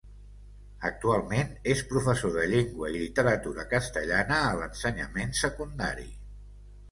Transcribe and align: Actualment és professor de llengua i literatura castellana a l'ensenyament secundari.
Actualment 0.87 1.51
és 1.73 1.83
professor 1.91 2.33
de 2.37 2.45
llengua 2.53 2.89
i 2.93 2.97
literatura 3.03 3.67
castellana 3.75 4.41
a 4.47 4.55
l'ensenyament 4.61 5.35
secundari. 5.43 6.09